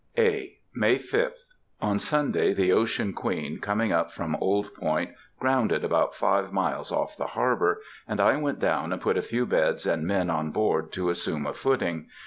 (A.) 0.17 0.57
May 0.73 0.97
5th. 0.97 1.45
On 1.79 1.99
Sunday 1.99 2.55
the 2.55 2.71
Ocean 2.71 3.13
Queen, 3.13 3.59
coming 3.59 3.91
up 3.91 4.11
from 4.11 4.35
Old 4.37 4.73
Point, 4.73 5.11
grounded 5.39 5.83
about 5.83 6.15
five 6.15 6.51
miles 6.51 6.91
off 6.91 7.15
the 7.15 7.27
harbor, 7.27 7.79
and 8.07 8.19
I 8.19 8.35
went 8.37 8.57
down 8.59 8.93
and 8.93 8.99
put 8.99 9.15
a 9.19 9.21
few 9.21 9.45
beds 9.45 9.85
and 9.85 10.07
men 10.07 10.31
on 10.31 10.49
board 10.49 10.91
to 10.93 11.11
assume 11.11 11.45
a 11.45 11.53
footing. 11.53 12.07